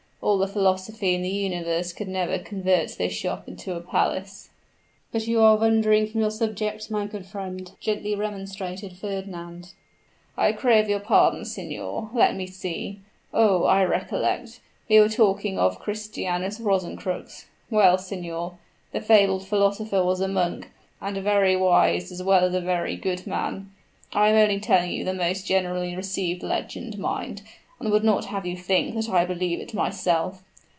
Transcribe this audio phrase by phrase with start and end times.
[0.23, 4.51] All the philosophy in the universe could never convert this shop into a palace."
[5.11, 9.73] "But you are wandering from your subject, my good friend," gently remonstrated Fernand.
[10.37, 12.11] "I crave your pardon, signor.
[12.13, 12.99] Let me see.
[13.33, 17.47] Oh, I recollect; we were talking of Christianus Rosencrux.
[17.71, 18.59] Well, signor,
[18.91, 20.69] the fabled philosopher was a monk,
[21.01, 23.71] and a very wise as well as a very good man.
[24.13, 27.41] I am only telling you the most generally received legend, mind,
[27.79, 30.43] and would not have you think that I believe it myself.